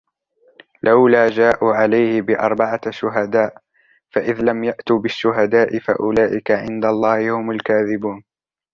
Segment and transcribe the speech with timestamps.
[0.83, 3.61] لولا جاءوا عليه بأربعة شهداء
[4.09, 8.23] فإذ لم يأتوا بالشهداء فأولئك عند الله هم الكاذبون